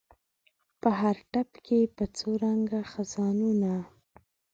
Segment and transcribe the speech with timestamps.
[0.81, 3.73] په هر ټپ کې په څو رنګه خزانونه